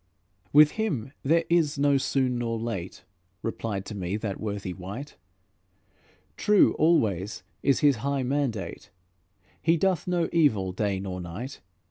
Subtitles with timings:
[0.51, 3.03] "With Him there is no soon nor late,"
[3.43, 5.15] Replied to me that worthy wight;
[6.37, 8.89] "True always is His high mandate;
[9.61, 11.61] He doth no evil, day nor night.